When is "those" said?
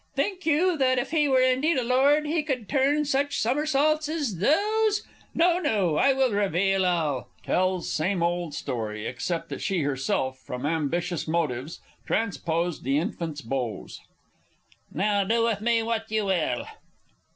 4.39-5.03